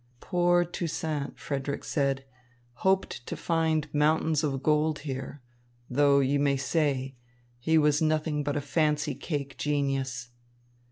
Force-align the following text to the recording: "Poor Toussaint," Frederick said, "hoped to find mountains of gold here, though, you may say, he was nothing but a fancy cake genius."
"Poor 0.19 0.65
Toussaint," 0.65 1.37
Frederick 1.37 1.83
said, 1.83 2.25
"hoped 2.77 3.23
to 3.27 3.37
find 3.37 3.87
mountains 3.93 4.43
of 4.43 4.63
gold 4.63 4.97
here, 5.01 5.43
though, 5.91 6.19
you 6.21 6.39
may 6.39 6.57
say, 6.57 7.13
he 7.59 7.77
was 7.77 8.01
nothing 8.01 8.43
but 8.43 8.57
a 8.57 8.61
fancy 8.61 9.13
cake 9.13 9.59
genius." 9.59 10.29